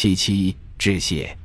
[0.00, 1.36] 七七致谢。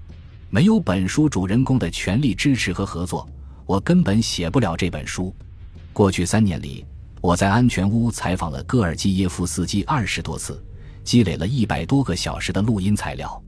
[0.51, 3.27] 没有本书主人公的全力支持和合作，
[3.65, 5.33] 我根本写不了这本书。
[5.91, 6.85] 过去三年里，
[7.19, 10.63] 我在安全屋采访了戈尔基耶夫斯基二十多次，
[11.03, 13.43] 积累了一百多个小时的录音材料。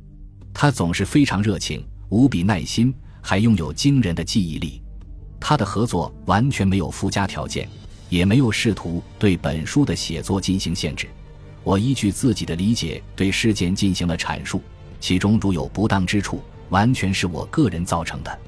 [0.52, 2.92] 他总是非常热情，无比耐心，
[3.22, 4.82] 还拥有惊人的记忆力。
[5.40, 7.70] 他的合作完全没有附加条件，
[8.10, 11.08] 也没有试图对本书的写作进行限制。
[11.64, 14.64] 我依据自己的理解对事件进行了阐述，
[15.06, 16.42] 其中如有不当之处。
[16.70, 18.40] 完全是我个人造成的。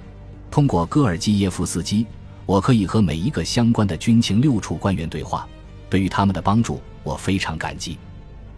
[0.49, 2.03] 通过戈尔基耶夫斯基，
[2.47, 5.47] 我可以和每一个相关的军情六处官员对话。
[5.87, 7.95] 对于他们的帮助，我非常感激。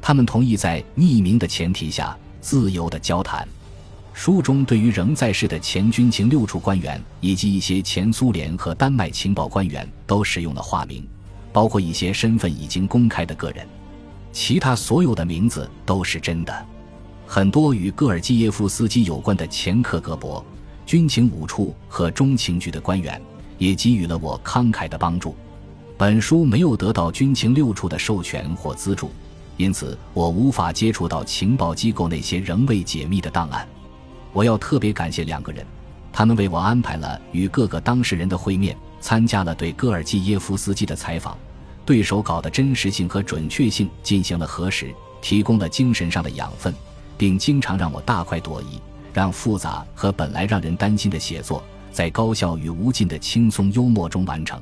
[0.02, 3.46] 他们同意在匿名的前提下自由的交谈。
[4.14, 11.06] 书中对于仍在世的前军情六处官员以及一些前苏联和丹麦情报官员都使用了化名，
[11.52, 13.68] 包括一些身份已经公开的个人。
[14.32, 16.66] 其他所有的名字都是真的。
[17.32, 20.44] 很多与戈尔基耶夫斯基有关的前克格勃、
[20.84, 23.22] 军情五处和中情局的官员
[23.60, 25.36] 也给予了我慷慨的帮助。
[25.96, 29.12] 本书没有得到军情六处的授权或资助，
[29.58, 33.68] 因此我无法接触到情报机构那些仍未解密的档案。
[34.34, 35.64] 我要特别感谢两个人，
[36.12, 41.38] 他们为我安排了与各个当事人的会面，参加了对戈尔基耶夫斯基的采访，
[41.86, 46.74] 对手稿的真实性和准确性进行了核实，提供了精神上的养分。
[47.20, 48.80] 并经常让我大快朵颐，
[49.14, 51.62] 让复杂和本来让人担心的写作
[51.92, 54.58] 在高效与无尽的轻松幽默中完成。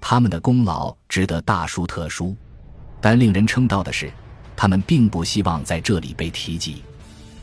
[0.00, 2.34] 他们的功劳值得大书特书，
[2.98, 4.10] 但令人称道的是，
[4.56, 6.82] 他们并不希望在这里被提及。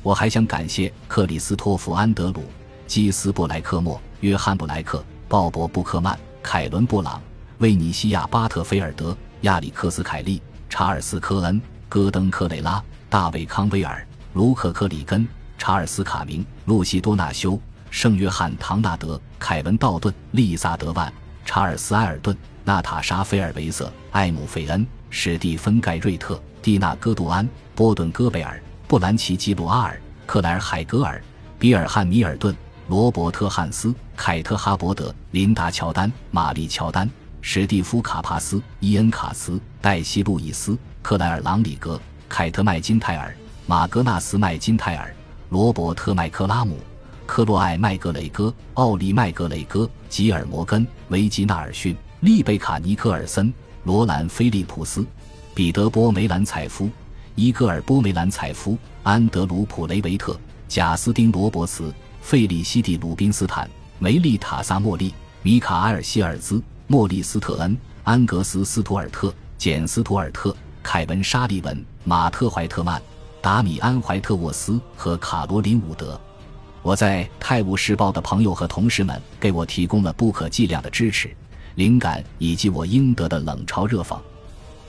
[0.02, 2.44] 我还想感谢克里斯托弗·安德鲁、
[2.88, 7.22] 基斯·布莱克莫、约翰·布莱克、鲍勃·布克曼、凯伦·布朗、
[7.60, 14.04] 维尼西亚·巴特菲尔德、亚历克斯·凯利、查尔斯·科恩、戈登·克雷拉、大卫·康威尔。
[14.34, 15.28] 卢克·克里根、
[15.58, 21.12] 查尔斯·卡明、露西·多纳修、圣约翰·唐纳德、凯文·道顿、丽萨·德万、
[21.44, 31.22] 查尔斯·埃尔顿、娜塔莎·菲尔维瑟、艾姆·费恩、史蒂芬·盖瑞特、蒂娜·戈杜安、波顿·戈贝尔、布兰奇·基鲁阿尔、克莱尔·海格尔、
[31.58, 32.56] 比尔汉·米尔顿、
[32.88, 37.10] 罗伯特·汉斯、凯特·哈伯德、琳达·乔丹、玛丽·乔丹、
[37.42, 43.36] 史蒂夫·卡帕斯、伊恩·卡斯、黛西·路易斯、克莱尔·朗里格、凯特·麦金泰尔。
[43.70, 45.16] 马格纳斯·麦金泰尔、
[45.50, 46.80] 罗伯特·麦克拉姆、
[47.28, 53.54] 克洛艾·麦格雷戈、奥利·麦格雷戈、吉尔·摩根、维吉纳尔逊、丽贝卡·尼克尔森、
[53.84, 55.06] 罗兰·菲利普斯、
[55.54, 56.90] 彼得·波梅兰采夫、
[57.36, 60.36] 伊戈尔·波梅兰采夫、安德鲁·普雷维特、
[60.68, 61.94] 贾斯汀·罗伯茨、
[62.24, 63.70] 费利西蒂·鲁宾斯坦、
[64.00, 65.14] 梅丽塔·萨莫利、
[65.44, 73.00] 米卡埃尔·希尔兹、莫里斯特恩、安格斯·斯图尔特、简·斯图尔特、凯文·沙利文、马特·怀特曼。
[73.42, 76.20] 达米安·怀特沃斯和卡罗琳·伍德，
[76.82, 81.34] 我在《泰晤士报》的朋友和同事们给我提供了不可计量的支持、
[81.76, 84.18] 灵感以及我应得的冷嘲热讽。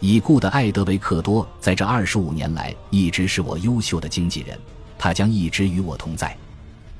[0.00, 4.59] 已故的艾德维克多在这二十五年来一直是我优秀的经纪人，
[4.99, 6.37] 他将一直与我同在。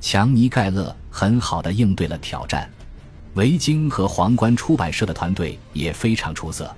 [0.01, 2.71] 强尼·盖勒很好的应对了挑战，
[3.35, 6.71] 维京和皇冠出版社的团队也非常出色。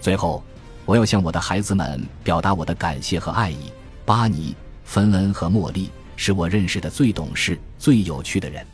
[0.00, 0.44] 最后，
[0.84, 3.72] 我要向我的孩子们表达我的感谢和爱意。
[4.06, 4.54] 巴尼、
[4.84, 8.73] 芬恩和茉莉是我认识的最懂事、最有趣的人。